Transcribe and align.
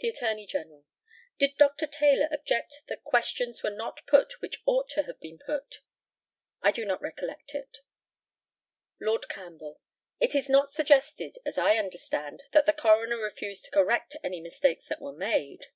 The 0.00 0.08
ATTORNEY 0.08 0.46
GENERAL: 0.46 0.86
Did 1.36 1.58
Dr. 1.58 1.86
Taylor 1.86 2.26
object 2.32 2.84
that 2.86 3.04
questions 3.04 3.62
were 3.62 3.68
not 3.68 4.00
put 4.06 4.40
which 4.40 4.62
ought 4.64 4.88
to 4.92 5.02
have 5.02 5.20
been 5.20 5.36
put? 5.36 5.82
I 6.62 6.72
do 6.72 6.86
not 6.86 7.02
recollect 7.02 7.54
it. 7.54 7.80
Lord 8.98 9.28
CAMPBELL: 9.28 9.78
It 10.20 10.34
is 10.34 10.48
not 10.48 10.70
suggested, 10.70 11.36
as 11.44 11.58
I 11.58 11.76
understand, 11.76 12.44
that 12.52 12.64
the 12.64 12.72
coroner 12.72 13.18
refused 13.18 13.66
to 13.66 13.70
correct 13.70 14.16
any 14.24 14.40
mistakes 14.40 14.88
that 14.88 15.02
were 15.02 15.12
made. 15.12 15.66